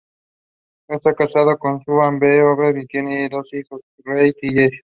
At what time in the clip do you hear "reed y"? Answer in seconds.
4.03-4.55